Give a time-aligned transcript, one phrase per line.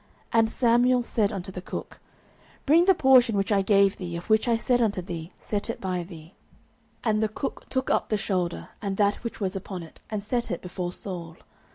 [0.33, 1.99] 09:009:023 And Samuel said unto the cook,
[2.65, 5.79] Bring the portion which I gave thee, of which I said unto thee, Set it
[5.79, 6.33] by thee.
[7.03, 10.23] 09:009:024 And the cook took up the shoulder, and that which was upon it, and
[10.23, 11.37] set it before Saul.